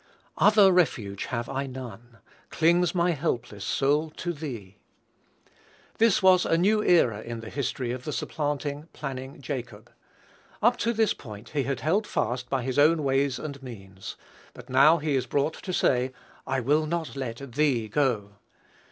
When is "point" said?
11.13-11.49